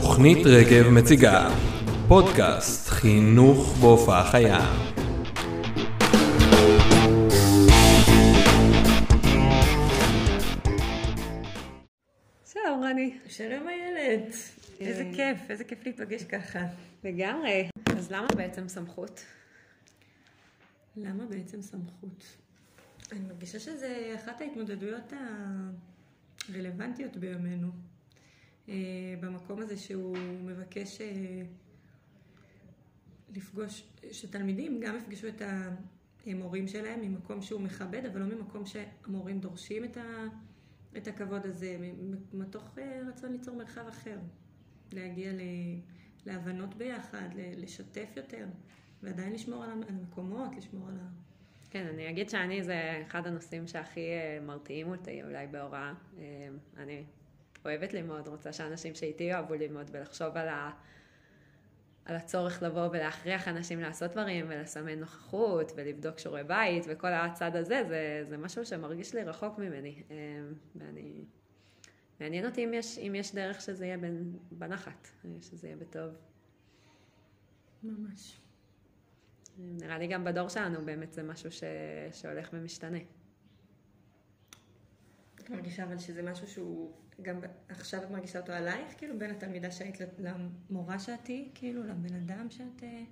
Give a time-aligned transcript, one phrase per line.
[0.00, 1.48] תוכנית רגב מציגה
[2.08, 4.58] פודקאסט חינוך בהופעה חיה.
[12.52, 13.18] שלום רני.
[13.28, 14.34] שלום איילת.
[14.80, 16.60] איזה כיף, איזה כיף להיפגש ככה.
[17.04, 17.68] לגמרי.
[17.96, 19.24] אז למה בעצם סמכות?
[20.96, 22.24] למה בעצם סמכות?
[23.12, 25.12] אני מרגישה שזה אחת ההתמודדויות
[26.48, 27.95] הרלוונטיות בימינו.
[28.68, 28.74] אה,
[29.20, 31.42] במקום הזה שהוא מבקש אה,
[33.34, 35.42] לפגוש, שתלמידים גם יפגשו את
[36.26, 40.24] המורים שלהם ממקום שהוא מכבד, אבל לא ממקום שהמורים דורשים את, ה,
[40.96, 41.76] את הכבוד הזה,
[42.32, 44.18] מתוך אה, רצון ליצור מרחב אחר,
[44.92, 45.40] להגיע ל,
[46.26, 48.46] להבנות ביחד, לשתף יותר,
[49.02, 51.08] ועדיין לשמור על המקומות, לשמור על ה...
[51.70, 54.08] כן, אני אגיד שאני, זה אחד הנושאים שהכי
[54.42, 55.94] מרתיעים אותי אולי בהוראה.
[56.76, 57.04] אני
[57.66, 60.70] אוהבת ללמוד, רוצה שאנשים שאיתי יאהבו ללמוד ולחשוב על, ה...
[62.04, 67.82] על הצורך לבוא ולהכריח אנשים לעשות דברים ולסמן נוכחות ולבדוק שיעורי בית וכל הצד הזה,
[67.88, 70.02] זה, זה משהו שמרגיש לי רחוק ממני.
[70.10, 70.14] אמ,
[70.76, 71.24] ואני...
[72.20, 73.96] מעניין אותי אם יש, אם יש דרך שזה יהיה
[74.50, 75.08] בנחת,
[75.40, 76.14] שזה יהיה בטוב.
[77.82, 78.40] ממש.
[79.58, 81.64] נראה לי גם בדור שלנו באמת זה משהו ש...
[82.12, 82.98] שהולך ומשתנה.
[85.40, 89.70] את מרגישה אבל שזה משהו שהוא גם עכשיו את מרגישה אותו עלייך, כאילו, בין התלמידה
[89.70, 92.82] שהיית למורה שאת תהיי, כאילו, לבן אדם שאת...
[92.82, 93.02] אה,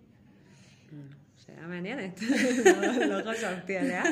[1.36, 2.20] שאלה מעניינת,
[3.10, 4.02] לא חשבתי עליה.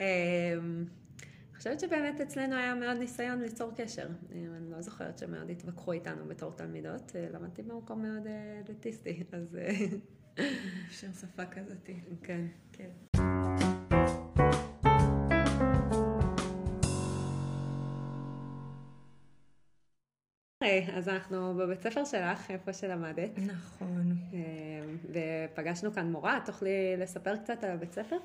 [0.00, 0.84] אמ,
[1.50, 4.08] אני חושבת שבאמת אצלנו היה מאוד ניסיון ליצור קשר.
[4.32, 7.16] אני לא זוכרת שמאוד התווכחו איתנו בתור תלמידות.
[7.16, 9.58] אה, למדתי במקום מאוד אה, אליטיסטי, אז...
[10.88, 11.90] אפשר שפה כזאת.
[12.22, 12.46] כן.
[12.72, 13.15] כן.
[20.92, 23.30] אז אנחנו בבית ספר שלך, איפה שלמדת.
[23.38, 24.16] נכון.
[24.34, 24.38] אה,
[25.52, 28.16] ופגשנו כאן מורה, תוכלי לספר קצת על הבית ספר?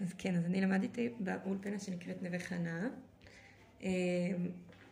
[0.00, 2.88] אז כן, אז אני למדתי באולפנה שנקראת נווה חנה.
[3.82, 3.88] אה,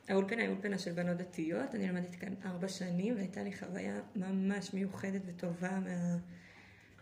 [0.09, 4.75] האולפנה היא אולפנה של בנות דתיות, אני למדתי כאן ארבע שנים והייתה לי חוויה ממש
[4.75, 6.17] מיוחדת וטובה מה,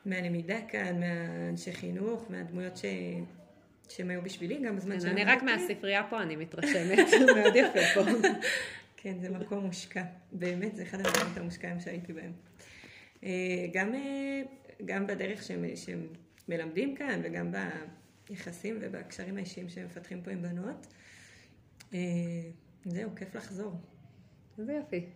[0.06, 2.84] מהלמידה כאן, מהאנשי חינוך, מהדמויות ש...
[3.88, 5.22] שהם היו בשבילי, גם בזמן שלמדתי.
[5.22, 6.98] אני רק מהספרייה פה, אני מתרשמת,
[7.36, 8.10] מאוד יפה פה.
[8.96, 10.04] כן, זה מקום מושקע.
[10.32, 12.32] באמת, זה אחד המקומות המושקעים שהייתי בהם.
[13.24, 14.42] אה, גם, אה,
[14.84, 16.06] גם בדרך שהם, שהם
[16.48, 17.52] מלמדים כאן, וגם
[18.28, 20.86] ביחסים ובקשרים האישיים שהם מפתחים פה עם בנות.
[21.94, 21.98] אה,
[22.84, 23.72] זהו, כיף לחזור.
[24.58, 25.06] זה יופי.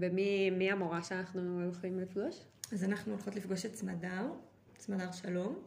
[0.00, 2.44] ומי המורה שאנחנו הולכים לפגוש?
[2.72, 4.32] אז אנחנו הולכות לפגוש את סמדר,
[4.78, 5.62] סמדר שלום.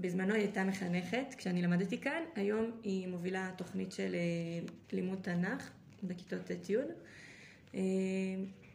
[0.00, 5.70] בזמנו היא הייתה מחנכת כשאני למדתי כאן, היום היא מובילה תוכנית של אה, לימוד תנ"ך
[6.02, 6.76] בכיתות ט'-י'.
[7.74, 7.80] אה,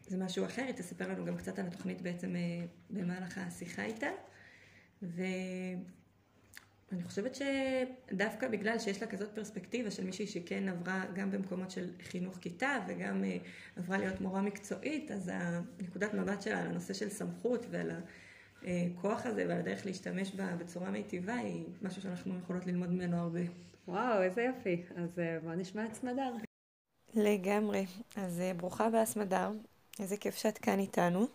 [0.08, 4.08] זה משהו אחר, היא תספר לנו גם קצת על התוכנית בעצם אה, במהלך השיחה איתה.
[5.02, 5.84] ואני
[7.04, 12.38] חושבת שדווקא בגלל שיש לה כזאת פרספקטיבה של מישהי שכן עברה גם במקומות של חינוך
[12.38, 13.24] כיתה וגם
[13.76, 18.00] עברה להיות מורה מקצועית, אז הנקודת מבט שלה על הנושא של סמכות ועל ה...
[18.66, 23.40] הכוח הזה ועל הדרך להשתמש בה בצורה מיטיבה היא משהו שאנחנו יכולות ללמוד ממנו הרבה.
[23.88, 24.84] וואו, איזה יופי.
[24.96, 26.34] אז אה, בוא נשמע את סמדר.
[27.14, 27.86] לגמרי.
[28.16, 29.52] אז אה, ברוכה הבאה סמדר.
[30.00, 31.28] איזה כיף שאת כאן איתנו.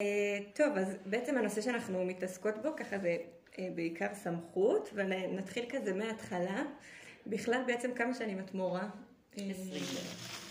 [0.00, 3.16] אה, טוב, אז בעצם הנושא שאנחנו מתעסקות בו ככה זה
[3.74, 6.62] בעיקר סמכות, ונתחיל כזה מההתחלה.
[7.26, 8.88] בכלל בעצם כמה שנים את מורה?
[9.32, 9.52] עשרים.
[9.70, 10.45] באמת?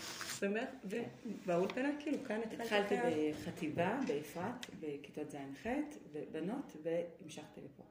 [0.84, 2.94] ובאולפנה כאילו כאן התחלתי
[3.32, 5.66] בחטיבה, באפרת, בכיתות ז'-ח',
[6.12, 7.82] ובנות, והמשכתי לפה.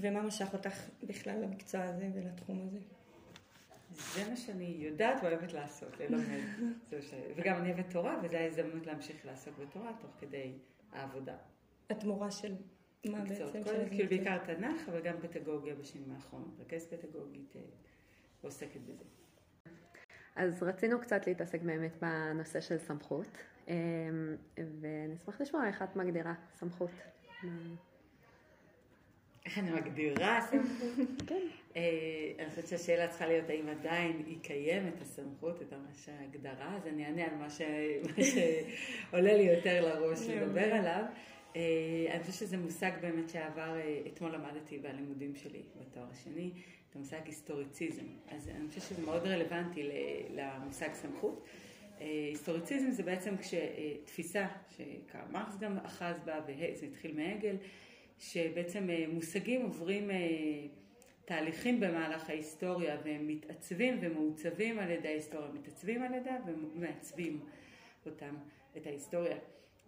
[0.00, 2.78] ומה משך אותך בכלל למקצוע הזה ולתחום הזה?
[4.14, 6.24] זה מה שאני יודעת ואוהבת לעשות, ללמד.
[7.36, 10.52] וגם אני אוהבת תורה, וזו ההזדמנות להמשיך לעסוק בתורה תוך כדי
[10.92, 11.36] העבודה.
[11.90, 12.54] את מורה של
[13.04, 13.64] מה בעצם?
[13.64, 16.54] כל, כאילו בעיקר תנ"ך, אבל גם פדגוגיה בשנים האחרונות.
[16.60, 17.56] רכז פדגוגית
[18.42, 19.04] ועוסקת בזה.
[20.36, 23.38] אז רצינו קצת להתעסק באמת בנושא של סמכות,
[23.68, 23.74] אמ,
[24.80, 26.90] ונשמח לשמוע איך את מגדירה סמכות.
[29.46, 31.06] איך אני מגדירה סמכות?
[31.26, 31.46] כן.
[31.76, 31.82] אה,
[32.38, 37.06] אני חושבת שהשאלה צריכה להיות האם עדיין היא קיימת, הסמכות, את ממש ההגדרה, אז אני
[37.06, 41.04] אענה על מה שעולה לי יותר לראש לדבר עליו.
[41.56, 41.60] אה,
[42.10, 46.52] אני חושבת שזה מושג באמת שעבר, אה, אתמול למדתי בלימודים שלי בתואר השני.
[46.92, 48.04] את המושג היסטוריציזם.
[48.28, 49.88] אז אני חושבת שזה מאוד רלוונטי
[50.30, 51.44] למושג סמכות.
[52.00, 54.46] אה, היסטוריציזם זה בעצם כשתפיסה,
[54.76, 57.56] שקרל מרקס גם אחז בה, וזה התחיל מהגל,
[58.18, 60.16] שבעצם אה, מושגים עוברים אה,
[61.24, 67.40] תהליכים במהלך ההיסטוריה והם מתעצבים ומעוצבים על ידי ההיסטוריה, מתעצבים על ידה ומעצבים
[68.06, 68.34] אותם,
[68.76, 69.36] את ההיסטוריה.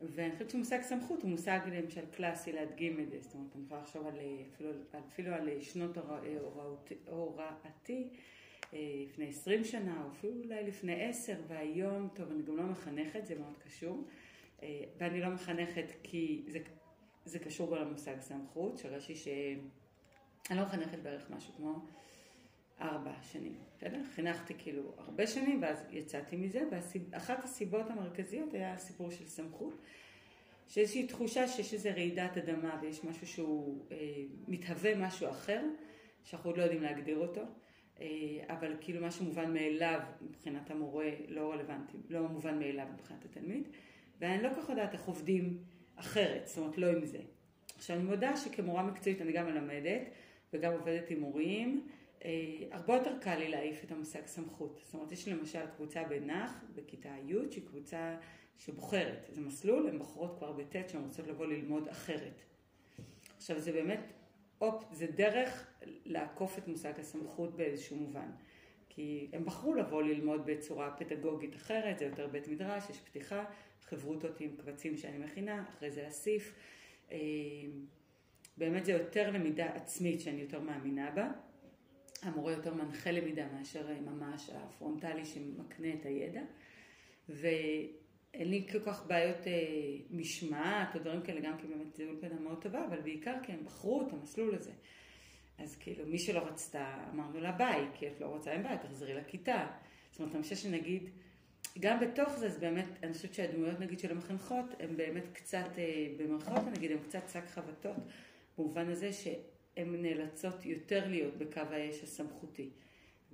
[0.02, 3.80] ואני חושבת שמושג סמכות הוא מושג למשל קלאסי להדגים את זה, זאת אומרת אני יכולה
[3.80, 4.18] לחשוב על,
[4.54, 4.70] אפילו,
[5.08, 5.98] אפילו על שנות
[7.06, 8.08] הוראתי
[8.72, 13.34] לפני עשרים שנה או אפילו אולי לפני עשר והיום, טוב אני גם לא מחנכת, זה
[13.34, 14.04] מאוד קשור
[14.98, 16.58] ואני לא מחנכת כי זה,
[17.24, 19.28] זה קשור גם למושג סמכות, שראשי ש...
[20.50, 21.86] אני לא מחנכת בערך משהו כמו
[22.80, 24.00] ארבע שנים, בסדר?
[24.14, 26.62] חינכתי כאילו הרבה שנים ואז יצאתי מזה,
[27.10, 29.74] ואחת הסיבות המרכזיות היה הסיפור של סמכות,
[30.68, 33.96] שאיזושהי תחושה שיש איזו רעידת אדמה ויש משהו שהוא אה,
[34.48, 35.62] מתהווה משהו אחר,
[36.24, 37.40] שאנחנו עוד לא יודעים להגדיר אותו,
[38.00, 38.06] אה,
[38.48, 43.68] אבל כאילו משהו מובן מאליו מבחינת המורה לא רלוונטי, לא מובן מאליו מבחינת התלמיד,
[44.20, 45.58] ואני לא כל כך יודעת איך עובדים
[45.96, 47.18] אחרת, זאת אומרת לא עם זה.
[47.76, 50.02] עכשיו אני מודה שכמורה מקצועית אני גם מלמדת,
[50.52, 51.86] וגם עובדת עם מורים,
[52.70, 54.80] הרבה יותר קל לי להעיף את המושג סמכות.
[54.84, 58.16] זאת אומרת, יש למשל קבוצה בנח, בכיתה י', שהיא קבוצה
[58.58, 59.26] שבוחרת.
[59.30, 62.42] זה מסלול, הן בוחרות כבר בט' שהן רוצות לבוא ללמוד אחרת.
[63.36, 64.00] עכשיו, זה באמת,
[64.60, 65.66] אופ, זה דרך
[66.04, 68.30] לעקוף את מושג הסמכות באיזשהו מובן.
[68.88, 73.44] כי הם בחרו לבוא ללמוד בצורה פדגוגית אחרת, זה יותר בית מדרש, יש פתיחה,
[73.82, 76.54] חברותות עם קבצים שאני מכינה, אחרי זה אסיף.
[77.12, 77.18] אה,
[78.56, 81.32] באמת זה יותר למידה עצמית שאני יותר מאמינה בה.
[82.26, 86.40] המורה יותר מנחה למידה מאשר ממש הפרונטלי שמקנה את הידע.
[87.28, 89.52] ואין לי כל כך בעיות אה,
[90.10, 93.64] משמעת או דברים כאלה, גם כי באמת זה אולפנה מאוד טובה, אבל בעיקר כי הם
[93.64, 94.72] בחרו את המסלול הזה.
[95.58, 99.14] אז כאילו, מי שלא רצתה, אמרנו לה ביי, כי את לא רוצה, אין בעיה, תחזרי
[99.14, 99.66] לכיתה.
[100.10, 101.10] זאת אומרת, אני חושבת שנגיד,
[101.78, 106.06] גם בתוך זה, אז באמת, אני חושבת שהדמויות נגיד של המחנכות, הן באמת קצת, אה,
[106.18, 107.96] במרכאות נגיד, הן קצת שק חבטות.
[108.58, 109.10] במובן הזה
[109.74, 112.70] שהן נאלצות יותר להיות בקו האש הסמכותי.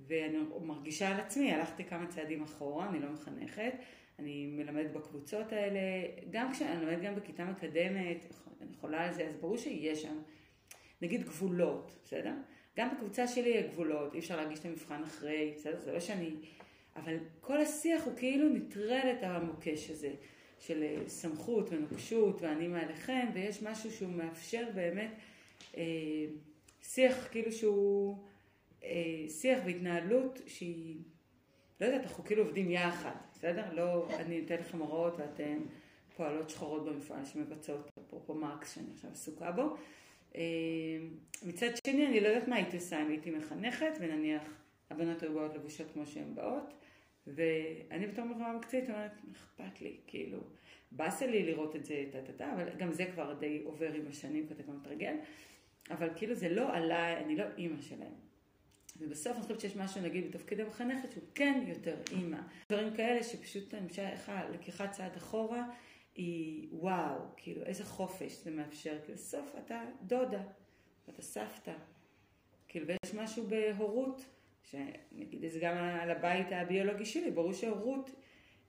[0.07, 3.73] ואני מרגישה על עצמי, הלכתי כמה צעדים אחורה, אני לא מחנכת,
[4.19, 5.79] אני מלמדת בקבוצות האלה,
[6.29, 8.25] גם כשאני מלמדת גם בכיתה מקדמת,
[8.61, 10.19] אני יכולה על זה, אז ברור שיש שם,
[11.01, 12.33] נגיד גבולות, בסדר?
[12.77, 15.79] גם בקבוצה שלי יהיה גבולות, אי אפשר להגיש את המבחן אחרי, בסדר?
[15.79, 16.35] זה לא שאני...
[16.95, 20.13] אבל כל השיח הוא כאילו נטרל את המוקש הזה.
[20.61, 25.11] של אה, סמכות ונוקשות ואני מעליכם, ויש משהו שהוא מאפשר באמת
[26.81, 28.17] שיח כאילו שהוא,
[28.83, 30.97] אה, שיח והתנהלות שהיא,
[31.81, 33.73] לא יודעת, אנחנו כאילו עובדים יחד, בסדר?
[33.73, 35.57] לא, אני אתן לכם הוראות ואתן
[36.15, 39.75] פועלות שחורות במפעל שמבצעות, אפרופו מרקס שאני עכשיו עסוקה בו.
[40.35, 40.41] אה,
[41.45, 44.43] מצד שני, אני לא יודעת מה הייתי עושה אם הייתי מחנכת, ונניח
[44.89, 46.73] הבנות היו באות לבושות כמו שהן באות.
[47.27, 50.39] ואני בתור מלחמה מקצועית אומרת, אכפת לי, כאילו,
[50.91, 54.53] באסה לי לראות את זה, טה-טה-טה, אבל גם זה כבר די עובר עם השנים, כי
[54.53, 55.15] אתה כבר מתרגל,
[55.91, 58.13] אבל כאילו זה לא עליי, אני לא אימא שלהם.
[58.99, 62.37] ובסוף אני חושבת שיש משהו, נגיד, בתפקיד המחנכת, שהוא כן יותר אימא.
[62.69, 65.63] דברים כאלה שפשוט המשך לקיחת צעד אחורה,
[66.15, 70.41] היא וואו, כאילו, איזה חופש זה מאפשר, כי בסוף אתה דודה,
[71.07, 71.73] ואתה סבתא.
[72.67, 74.25] כאילו, ויש משהו בהורות.
[74.63, 78.11] שנגיד זה גם על הבית הביולוגי שלי, ברור שהורות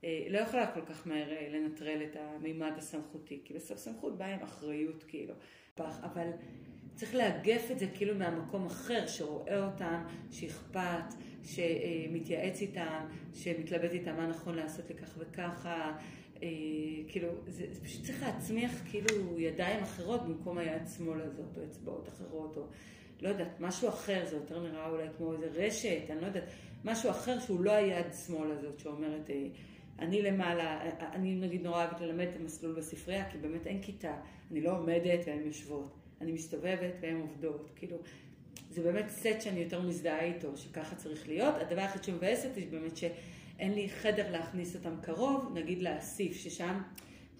[0.04, 4.34] אה, לא יכולה כל כך מהר אה, לנטרל את המימד הסמכותי, כי בסוף סמכות באה
[4.34, 5.34] עם אחריות כאילו,
[5.78, 6.30] אבל
[7.02, 14.26] צריך לאגף את זה כאילו מהמקום אחר, שרואה אותם, שאכפת, שמתייעץ איתם, שמתלבט איתם מה
[14.26, 15.92] נכון לעשות לכך וככה,
[16.42, 16.48] אה,
[17.08, 22.08] כאילו, זה, זה פשוט צריך להצמיח כאילו ידיים אחרות במקום היד שמאל הזאת, או אצבעות
[22.08, 22.66] אחרות, או
[23.20, 26.44] לא יודעת, משהו אחר, זה יותר נראה אולי כמו איזה רשת, אני לא יודעת,
[26.84, 29.46] משהו אחר שהוא לא היד שמאל הזאת שאומרת, אה,
[29.98, 34.16] אני למעלה, אני נגיד נורא אוהבת ללמד את המסלול בספרייה, כי באמת אין כיתה,
[34.50, 37.96] אני לא עומדת והן יושבות, אני מסתובבת והן עובדות, כאילו,
[38.70, 41.54] זה באמת סט שאני יותר מזדהה איתו, שככה צריך להיות.
[41.60, 46.82] הדבר היחיד שמבאס אותי באמת שאין לי חדר להכניס אותם קרוב, נגיד לאסיף, ששם...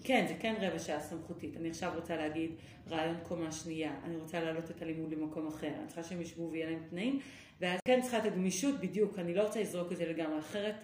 [0.03, 1.57] כן, זה כן רבע שעה סמכותית.
[1.57, 2.51] אני עכשיו רוצה להגיד
[2.89, 6.69] רעיון קומה שנייה, אני רוצה להעלות את הלימוד למקום אחר, אני צריכה שהם ישבו ויהיה
[6.69, 7.19] להם תנאים,
[7.61, 10.75] ואז כן צריכה את הגמישות בדיוק, אני לא רוצה לזרוק את זה לגמרי, אחרת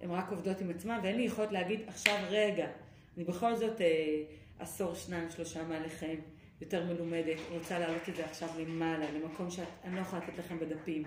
[0.00, 2.68] הן רק עובדות עם עצמן, ואין לי יכולת להגיד עכשיו רגע,
[3.16, 4.22] אני בכל זאת אה,
[4.58, 6.16] עשור, שניים, שלושה מעליכם,
[6.60, 11.04] יותר מלומדת, רוצה להעלות את זה עכשיו למעלה, למקום שאני לא יכולה לתת לכם בדפים.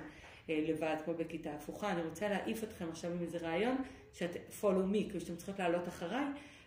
[0.50, 3.78] אה, לבד, כמו בכיתה הפוכה, אני רוצה להעיף אתכם עכשיו עם איזה רעיון,
[4.14, 6.26] שאת follow me, כאילו שאתם צריכות לעלות אחריי,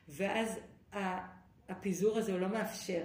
[0.08, 0.58] ואז
[1.68, 3.02] הפיזור הזה הוא לא מאפשר.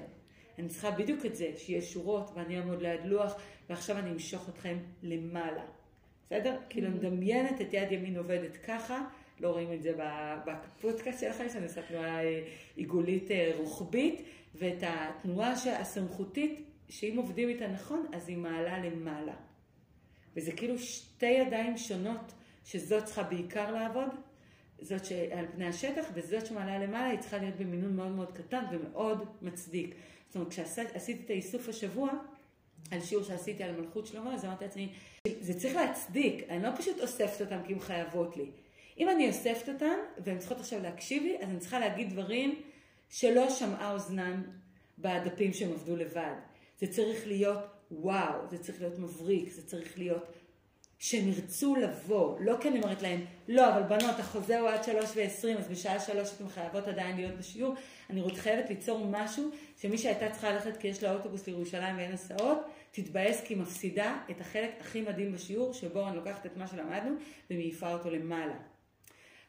[0.60, 3.34] אני צריכה בדיוק את זה, שיהיה שורות ואני אעמוד ליד לוח,
[3.70, 5.64] ועכשיו אני אמשוך אתכם למעלה.
[6.26, 6.56] בסדר?
[6.56, 6.70] Mm-hmm.
[6.70, 9.06] כאילו, אני מדמיינת את יד ימין עובדת ככה,
[9.42, 9.94] לא רואים את זה
[10.46, 12.44] בפודקאסט שלכם, שאני עושה תנועה אה,
[12.76, 14.22] עיגולית אה, רוחבית,
[14.56, 19.34] ואת התנועה הסמכותית שאם עובדים איתה נכון, אז היא מעלה למעלה.
[20.36, 22.34] וזה כאילו שתי ידיים שונות,
[22.66, 24.10] שזאת צריכה בעיקר לעבוד,
[24.82, 29.26] זאת שעל פני השטח, וזאת שמעלה למעלה היא צריכה להיות במינון מאוד מאוד קטן ומאוד
[29.42, 29.96] מצדיק.
[30.28, 32.10] זאת אומרת, כשעשיתי את האיסוף השבוע,
[32.92, 34.90] על שיעור שעשיתי על מלכות שלמה, אז אמרתי לעצמי,
[35.42, 38.46] זה צריך להצדיק, אני לא פשוט אוספת אותן כי הן חייבות לי.
[39.02, 42.62] אם אני אוספת אותן, והן צריכות עכשיו להקשיב לי, אז אני צריכה להגיד דברים
[43.10, 44.42] שלא שמעה אוזנן
[45.00, 46.34] בדפים שהם עבדו לבד.
[46.80, 47.60] זה צריך להיות
[47.92, 50.34] וואו, זה צריך להיות מבריק, זה צריך להיות
[51.00, 55.10] שהם ירצו לבוא, לא כי אני אומרת להם, לא, אבל בנות, החוזה הוא עד שלוש
[55.16, 57.76] ועשרים, אז בשעה שלוש אתן חייבות עדיין להיות בשיעור.
[58.10, 62.12] אני עוד חייבת ליצור משהו שמי שהייתה צריכה ללכת כי יש לה אוטובוס לירושלים ואין
[62.12, 62.58] הסעות,
[62.92, 67.16] תתבאס כי היא מפסידה את החלק הכי מדהים בשיעור, שבו אני לוקחת את מה שלמדנו
[67.52, 68.71] ומעיפה אותו למעלה.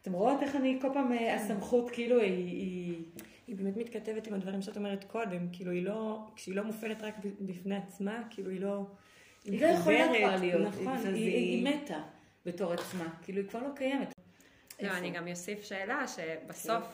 [0.03, 3.05] אתם רואות איך אני כל פעם, אה, הסמכות כאילו היא...
[3.47, 3.57] היא...
[3.57, 7.77] באמת מתכתבת עם הדברים שאת אומרת קודם, כאילו היא לא, כשהיא לא מופעלת רק בפני
[7.77, 8.87] עצמה, כאילו היא לא...
[9.45, 12.03] היא לא יכולה כבר להיות, נכון, היא מתה
[12.47, 14.15] בתור עצמה, כאילו היא כבר לא קיימת.
[14.83, 16.85] לא, אני גם אוסיף שאלה שבסוף,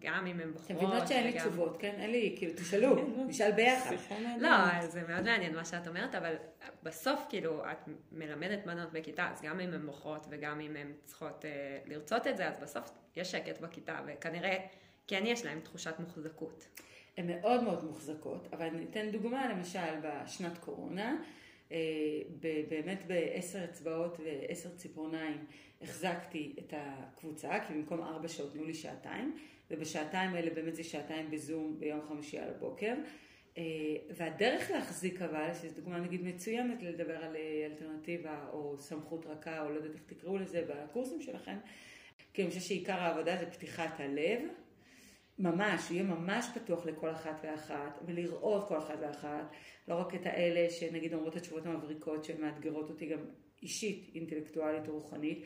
[0.00, 0.70] גם אם הן בוחרות...
[0.70, 1.94] אתם מבינות שאין לי תשובות, כן?
[1.98, 2.96] אין לי, כאילו, תשאלו,
[3.28, 3.94] נשאל ביחד.
[4.38, 6.34] לא, זה מאוד מעניין מה שאת אומרת, אבל
[6.82, 11.44] בסוף, כאילו, את מלמדת בנות בכיתה, אז גם אם הן בוחרות וגם אם הן צריכות
[11.44, 14.56] אה, לרצות את זה, אז בסוף יש שקט בכיתה, וכנראה
[15.06, 16.68] כן יש להן תחושת מוחזקות.
[17.16, 21.16] הן מאוד מאוד מוחזקות, אבל אני אתן דוגמה, למשל, בשנת קורונה,
[21.72, 21.76] אה,
[22.68, 25.44] באמת בעשר אצבעות ועשר ציפורניים
[25.82, 29.36] החזקתי את הקבוצה, כי במקום ארבע שעות תנו לי שעתיים,
[29.70, 32.94] ובשעתיים האלה באמת זה שעתיים בזום ביום חמישי על הבוקר.
[33.58, 33.62] אה,
[34.10, 39.70] והדרך להחזיק אבל, שזו דוגמה נגיד מצוינת לדבר על אה, אלטרנטיבה או סמכות רכה, או
[39.70, 41.56] לא יודעת איך תקראו לזה בקורסים שלכם,
[42.32, 44.40] כי אני חושבת שעיקר העבודה זה פתיחת הלב.
[45.38, 49.52] ממש, יהיה ממש פתוח לכל אחת ואחת, ולראות כל אחת ואחת,
[49.88, 53.18] לא רק את האלה שנגיד אומרות התשובות המבריקות שמאתגרות אותי גם
[53.62, 55.44] אישית, אינטלקטואלית או רוחנית,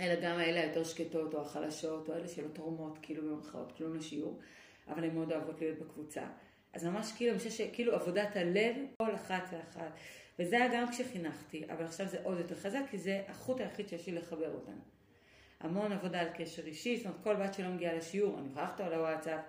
[0.00, 4.40] אלא גם האלה היותר שקטות או החלשות, או אלה שלא תורמות כאילו במרכאות כלום לשיעור,
[4.88, 6.26] אבל הן מאוד אוהבות להיות בקבוצה.
[6.72, 9.92] אז ממש כאילו, אני חושבת שכאילו עבודת הלב, כל אחת ואחת.
[10.38, 14.06] וזה היה גם כשחינכתי, אבל עכשיו זה עוד יותר חזק, כי זה החוט היחיד שיש
[14.06, 14.80] לי לחבר אותנו.
[15.60, 18.86] המון עבודה על קשר אישי, זאת אומרת כל בת שלא מגיעה לשיעור, אני יכולה לכתוב
[18.86, 19.40] על הוואטסאפ,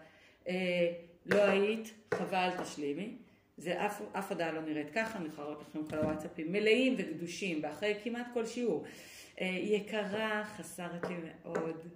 [0.47, 0.93] אה,
[1.25, 3.15] לא היית, חבל תשלימי.
[3.57, 7.59] זה אף, אף הודעה לא נראית ככה, אני יכולה לראות לכם כל הוואטסאפים מלאים וגדושים,
[7.63, 8.83] ואחרי כמעט כל שיעור.
[9.41, 11.87] אה, יקרה, חסרת לי מאוד,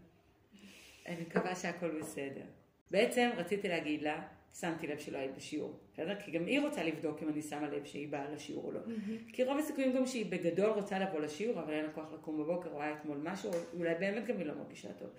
[1.08, 2.46] אני מקווה שהכל בסדר.
[2.92, 4.28] בעצם רציתי להגיד לה,
[4.60, 6.16] שמתי לב שלא היית בשיעור, בסדר?
[6.16, 8.80] כי גם היא רוצה לבדוק אם אני שמה לב שהיא באה לשיעור או לא.
[8.80, 9.34] Mm-hmm.
[9.34, 12.70] כי רוב הסיכויים גם שהיא בגדול רוצה לבוא לשיעור, אבל אין לה כוח לקום בבוקר,
[12.70, 15.10] או היה אתמול משהו, או אולי באמת גם היא לא מרגישה טוב.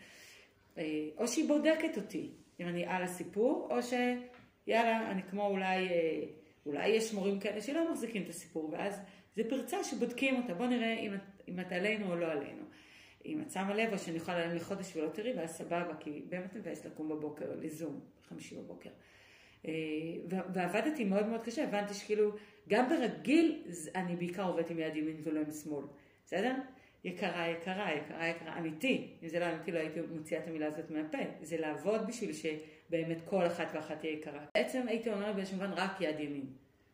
[0.78, 6.22] אה, או שהיא בודקת אותי, אם אני על הסיפור, או שיאללה, אני כמו אולי, אה,
[6.66, 9.00] אולי יש מורים כאלה שלא מחזיקים את הסיפור, ואז
[9.36, 12.62] זה פרצה שבודקים אותה, בוא נראה אם את, אם את עלינו או לא עלינו.
[13.26, 16.54] אם את שמה לב, או שאני יכולה להם לחודש ולא תראי, ואז סבבה, כי באמת
[16.54, 18.90] מבאס לקום בבוקר, לזום, חמישי בבוקר.
[19.66, 19.72] אה,
[20.28, 22.30] ועבדתי מאוד מאוד קשה, הבנתי שכאילו,
[22.68, 23.62] גם ברגיל
[23.94, 25.84] אני בעיקר עובדת עם יד ימין ולא עם שמאל,
[26.26, 26.54] בסדר?
[27.04, 29.08] יקרה, יקרה, יקרה, יקרה, אמיתי.
[29.22, 31.18] אם זה לא אמיתי, לא הייתי מוציאה את המילה הזאת מהפה.
[31.42, 34.44] זה לעבוד בשביל שבאמת כל אחת ואחת תהיה יקרה.
[34.54, 36.46] בעצם הייתי אומרת באיזשהו מובן רק יד ימין,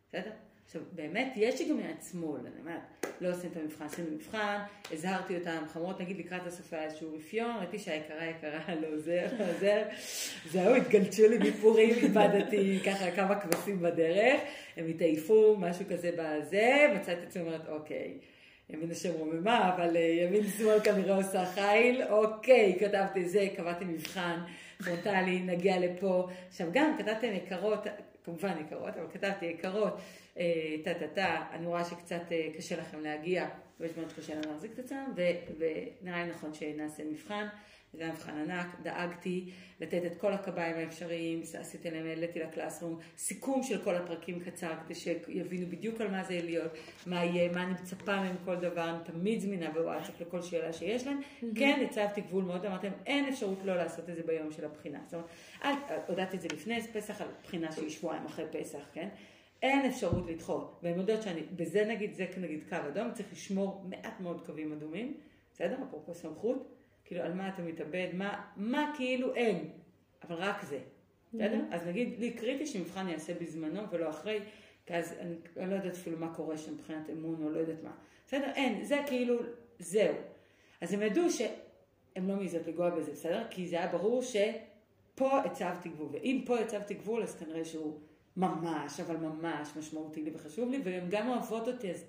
[0.09, 0.31] בסדר?
[0.67, 2.81] עכשיו, באמת, יש לי גם יד שמאל, אני אומרת,
[3.21, 4.59] לא עושים את המבחן, עשינו מבחן,
[4.93, 9.45] הזהרתי אותם, חמורות, נגיד לקראת הסוף היה איזשהו רפיון, ראיתי שהיקרה יקרה לא עוזר, לא
[9.55, 9.83] עוזר,
[10.51, 14.41] זהו, התגלצ'ו לי מפורים, איבדתי ככה כמה כבשים בדרך,
[14.77, 18.19] הם התעייפו, משהו כזה בזה, מצאתי את עצמי אומרת, אוקיי.
[18.71, 24.41] ימין השם רוממה, אבל אה, ימין שמאל כנראה עושה חיל, אוקיי, כתבתי זה, קבעתי מבחן,
[24.85, 26.29] פרונטלי, נגיע לפה.
[26.49, 27.87] עכשיו גם כתבתם יקרות,
[28.25, 29.99] כמובן יקרות, אבל כתבתי יקרות,
[30.39, 30.77] אה,
[31.53, 33.49] אני רואה שקצת אה, קשה לכם להגיע,
[33.81, 37.47] ויש מאוד קשה לנו להחזיק את עצמם, ונראה לי נכון שנעשה מבחן.
[37.97, 43.63] זה היה מבחן ענק, דאגתי לתת את כל הקביים האפשריים, עשיתי להם, העליתי לקלאסרום, סיכום
[43.63, 46.73] של כל הפרקים קצר, כדי שיבינו בדיוק על מה זה להיות,
[47.07, 51.07] מה יהיה, מה אני מצפה מהם כל דבר, אני תמיד זמינה בוואטסאפ לכל שאלה שיש
[51.07, 51.21] להם.
[51.55, 54.99] כן, הצבתי גבול מאוד, אמרתם, אין אפשרות לא לעשות את זה ביום של הבחינה.
[55.07, 59.09] זאת אומרת, הודעתי את זה לפני פסח, על בחינה שהיא שבועיים אחרי פסח, כן?
[59.63, 64.21] אין אפשרות לדחות, והן יודעות שאני, בזה נגיד, זה נגיד קו אדום, צריך לשמור מעט
[64.21, 65.15] מאוד קווים אדומים,
[65.53, 65.77] בסדר?
[65.89, 66.69] אפרופו סמכות.
[67.05, 69.69] כאילו, על מה אתה מתאבד, מה, מה כאילו אין,
[70.23, 70.79] אבל רק זה,
[71.35, 71.61] בסדר?
[71.71, 71.75] Mm-hmm.
[71.75, 74.41] אז נגיד, לי קריטי שמבחן יעשה בזמנו ולא אחרי,
[74.87, 77.83] כי אז אני, אני לא יודעת אפילו מה קורה שם מבחינת אמון או לא יודעת
[77.83, 77.93] מה.
[78.27, 78.51] בסדר?
[78.55, 79.37] אין, זה כאילו,
[79.79, 80.15] זהו.
[80.81, 83.45] אז הם ידעו שהם לא מעיזות לגוע בזה, בסדר?
[83.51, 88.01] כי זה היה ברור שפה הצבתי גבול, ואם פה הצבתי גבול, אז כנראה שהוא
[88.37, 92.05] ממש, אבל ממש משמעותי לי וחשוב לי, והן גם אוהבות אותי, אז,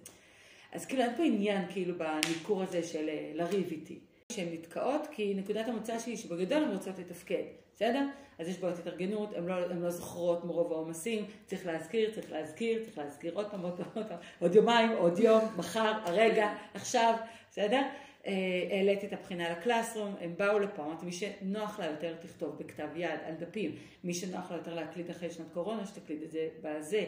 [0.72, 4.00] אז כאילו אין פה עניין כאילו בניכור הזה של אה, לריב איתי.
[4.36, 7.44] שהן נתקעות כי נקודת המוצא שלי שבגדול הן רוצות לתפקד,
[7.76, 8.06] בסדר?
[8.40, 12.98] אז יש בעיות התארגנות, הן לא, לא זוכרות מרוב העומסים, צריך להזכיר, צריך להזכיר, צריך
[12.98, 14.06] להזכיר עוד פעם, עוד פעם, עוד
[14.40, 17.14] עוד יומיים, עוד יום, מחר, הרגע, עכשיו,
[17.52, 17.82] בסדר?
[18.26, 18.34] אה,
[18.72, 23.20] העליתי את הבחינה לקלאסרום, הם באו לפה, אמרתי, מי שנוח לה יותר תכתוב בכתב יד,
[23.26, 27.06] על דפים, מי שנוח לה יותר להקליד אחרי שנת קורונה, שתקליד את זה בזה.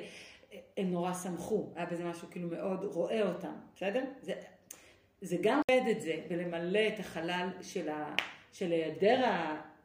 [0.77, 4.03] הם נורא שמחו, היה בזה משהו כאילו מאוד רואה אותם, בסדר?
[4.22, 4.34] זה,
[5.21, 8.15] זה גם עובד את זה ולמלא את החלל של, ה,
[8.53, 9.24] של היעדר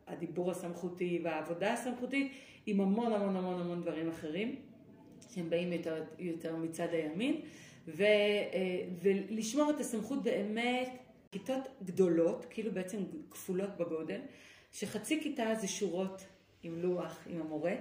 [0.06, 2.32] הדיבור הסמכותי והעבודה הסמכותית
[2.66, 4.56] עם המון המון המון המון דברים אחרים
[5.34, 7.40] שהם באים יותר, יותר מצד הימין
[7.88, 10.88] ו, אה, ולשמור את הסמכות באמת
[11.32, 12.98] כיתות גדולות, כאילו בעצם
[13.30, 14.20] כפולות בגודל,
[14.72, 16.24] שחצי כיתה זה שורות
[16.62, 17.74] עם לוח, עם המורה,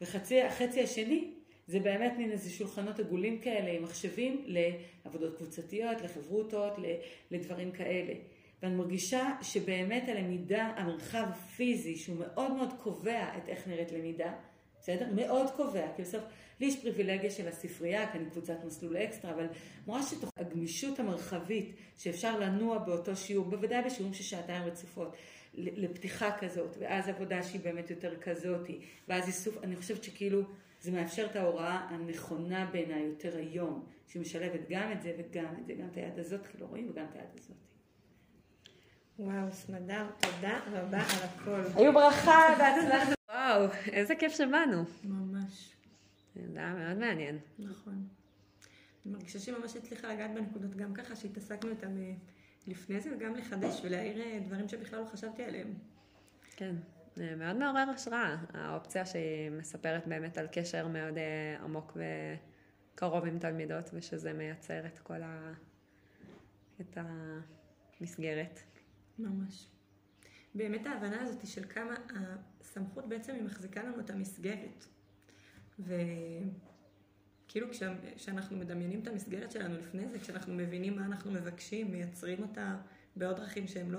[0.00, 1.30] וחצי השני
[1.66, 6.72] זה באמת מין איזה שולחנות עגולים כאלה עם מחשבים לעבודות קבוצתיות, לחברותות,
[7.30, 8.14] לדברים כאלה.
[8.62, 14.32] ואני מרגישה שבאמת הלמידה, המרחב הפיזי, שהוא מאוד מאוד קובע את איך נראית למידה,
[14.80, 15.06] בסדר?
[15.14, 16.22] מאוד קובע, כי בסוף
[16.60, 19.46] לי יש פריבילגיה של הספרייה, כי אני קבוצת מסלול אקסטרה, אבל
[19.86, 25.16] מורה שתוך הגמישות המרחבית שאפשר לנוע באותו שיעור, בוודאי בשיעורים של שעתיים רצופות,
[25.54, 28.70] לפתיחה כזאת, ואז עבודה שהיא באמת יותר כזאת,
[29.08, 30.42] ואז איסוף, אני חושבת שכאילו
[30.82, 35.74] זה מאפשר את ההוראה הנכונה בעיניי יותר היום, שמשלבת גם את זה וגם את זה,
[35.74, 37.56] גם את היד הזאת, כי לא רואים, וגם את היד הזאת.
[39.18, 41.60] וואו, סמדר, תודה רבה על הכל.
[41.74, 43.12] היו ברכה והצלחה.
[43.28, 44.84] וואו, איזה כיף שבאנו.
[45.04, 45.76] ממש.
[46.34, 47.38] זה היה מאוד מעניין.
[47.58, 48.08] נכון.
[49.06, 52.12] אני מרגישה שממש הצליחה לגעת בנקודות גם ככה שהתעסקנו איתן אה,
[52.66, 55.74] לפני זה, וגם לחדש ולהעיר אה, דברים שבכלל לא חשבתי עליהם.
[56.56, 56.74] כן.
[57.16, 61.96] מאוד מעורר השראה, האופציה שהיא מספרת באמת על קשר מאוד אה, עמוק
[62.94, 65.52] וקרוב עם תלמידות, ושזה מייצר את כל ה...
[66.80, 66.98] את
[68.00, 68.60] המסגרת.
[69.18, 69.66] ממש.
[70.54, 71.94] באמת ההבנה הזאת של כמה
[72.60, 74.86] הסמכות בעצם היא מחזיקה לנו את המסגרת.
[75.78, 77.66] וכאילו
[78.16, 82.76] כשאנחנו מדמיינים את המסגרת שלנו לפני זה, כשאנחנו מבינים מה אנחנו מבקשים, מייצרים אותה
[83.16, 83.98] בעוד דרכים שהן לא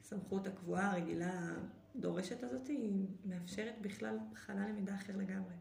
[0.00, 1.54] הסמכות הקבועה, הרגילה,
[1.96, 5.54] הדורשת הזאת, היא מאפשרת בכלל חלל למידה אחר לגמרי.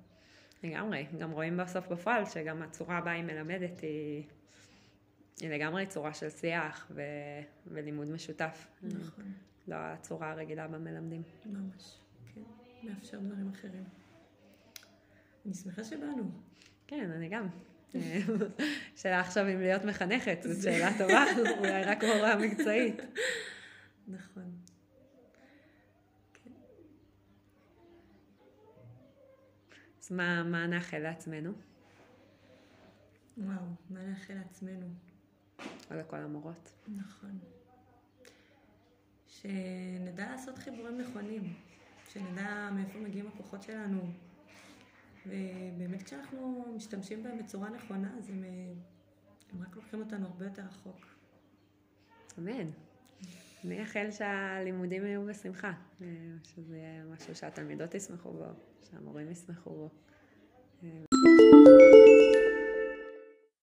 [0.63, 4.23] לגמרי, גם רואים בסוף בפועל שגם הצורה הבאה היא מלמדת היא,
[5.41, 7.01] היא לגמרי צורה של שיח ו...
[7.67, 8.67] ולימוד משותף.
[8.83, 9.33] נכון.
[9.67, 11.21] לא הצורה הרגילה במלמדים.
[11.45, 11.99] ממש,
[12.35, 12.41] כן,
[12.83, 13.83] מאפשר דברים אחרים.
[15.45, 16.31] אני שמחה שבאנו.
[16.87, 17.47] כן, אני גם.
[18.95, 21.23] שאלה עכשיו אם להיות מחנכת, זו שאלה טובה,
[21.59, 23.01] אולי רק מורה מקצועית.
[24.09, 24.51] נכון.
[30.01, 31.51] אז מה, מה נאחל לעצמנו?
[33.37, 34.87] וואו, מה נאחל לעצמנו?
[35.59, 36.69] או לכל המורות.
[36.87, 37.39] נכון.
[39.27, 41.53] שנדע לעשות חיבורים נכונים,
[42.09, 44.01] שנדע מאיפה מגיעים הכוחות שלנו,
[45.25, 48.43] ובאמת כשאנחנו משתמשים בהם בצורה נכונה, אז הם,
[49.51, 51.05] הם רק לוקחים אותנו הרבה יותר רחוק.
[52.37, 52.71] אמן.
[53.65, 55.71] אני אאחל שהלימודים יהיו בשמחה,
[56.43, 58.45] שזה יהיה משהו שהתלמידות ישמחו בו,
[58.89, 59.89] שהמורים ישמחו בו.